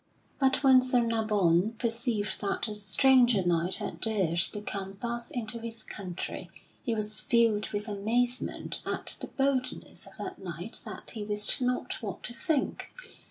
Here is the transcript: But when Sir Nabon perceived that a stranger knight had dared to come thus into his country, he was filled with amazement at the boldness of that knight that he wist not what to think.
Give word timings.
But 0.39 0.63
when 0.63 0.81
Sir 0.81 0.99
Nabon 1.03 1.73
perceived 1.77 2.41
that 2.41 2.67
a 2.67 2.73
stranger 2.73 3.45
knight 3.45 3.75
had 3.75 3.99
dared 3.99 4.39
to 4.39 4.59
come 4.59 4.97
thus 4.99 5.29
into 5.29 5.59
his 5.59 5.83
country, 5.83 6.49
he 6.81 6.95
was 6.95 7.19
filled 7.19 7.69
with 7.69 7.87
amazement 7.87 8.81
at 8.83 9.15
the 9.21 9.27
boldness 9.27 10.07
of 10.07 10.13
that 10.17 10.39
knight 10.39 10.81
that 10.85 11.11
he 11.11 11.23
wist 11.23 11.61
not 11.61 12.01
what 12.01 12.23
to 12.23 12.33
think. 12.33 12.91